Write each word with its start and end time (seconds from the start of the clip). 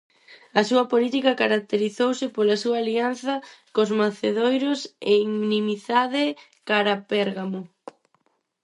A 0.59 0.61
súa 0.69 0.85
política 0.93 1.39
caracterizouse 1.41 2.25
pola 2.35 2.59
súa 2.63 2.77
alianza 2.81 3.35
cos 3.75 3.89
macedonios 4.01 4.79
e 5.11 5.13
inimizade 5.29 6.23
cara 6.69 6.95
Pérgamo. 7.11 7.61